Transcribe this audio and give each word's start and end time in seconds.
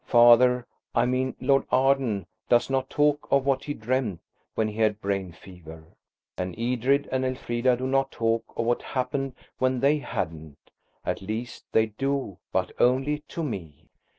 Father–I 0.03 1.05
mean 1.05 1.35
Lord 1.39 1.63
Arden–does 1.71 2.71
not 2.71 2.89
talk 2.89 3.27
of 3.29 3.45
what 3.45 3.65
he 3.65 3.75
dreamed 3.75 4.17
when 4.55 4.67
he 4.67 4.79
had 4.81 4.99
brain 4.99 5.31
fever. 5.31 5.85
And 6.39 6.57
Edred 6.57 7.07
and 7.11 7.23
Elfrida 7.23 7.77
do 7.77 7.85
not 7.85 8.09
talk 8.11 8.43
of 8.57 8.65
what 8.65 8.81
happened 8.81 9.35
when 9.59 9.79
they 9.79 9.99
hadn't. 9.99 10.57
At 11.05 11.21
least 11.21 11.65
they 11.71 11.85
do, 11.85 12.39
but 12.51 12.71
only 12.81 13.19
to 13.27 13.43
me. 13.43 13.89